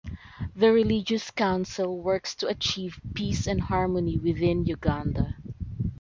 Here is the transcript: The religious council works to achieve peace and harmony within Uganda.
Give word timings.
The 0.55 0.71
religious 0.73 1.29
council 1.29 1.95
works 1.99 2.33
to 2.37 2.47
achieve 2.47 2.99
peace 3.13 3.45
and 3.45 3.61
harmony 3.61 4.17
within 4.17 4.65
Uganda. 4.65 5.35